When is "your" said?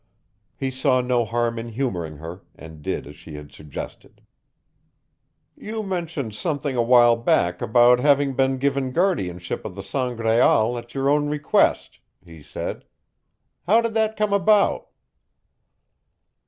10.95-11.07